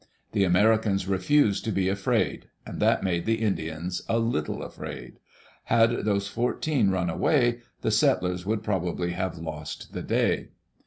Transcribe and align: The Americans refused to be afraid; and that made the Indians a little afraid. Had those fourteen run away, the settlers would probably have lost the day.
The 0.31 0.43
Americans 0.45 1.07
refused 1.07 1.63
to 1.65 1.71
be 1.71 1.87
afraid; 1.87 2.47
and 2.65 2.79
that 2.79 3.03
made 3.03 3.27
the 3.27 3.35
Indians 3.39 4.01
a 4.09 4.17
little 4.17 4.63
afraid. 4.63 5.19
Had 5.65 5.91
those 6.05 6.27
fourteen 6.27 6.89
run 6.89 7.07
away, 7.07 7.59
the 7.81 7.91
settlers 7.91 8.43
would 8.43 8.63
probably 8.63 9.11
have 9.11 9.37
lost 9.37 9.93
the 9.93 10.01
day. 10.01 10.47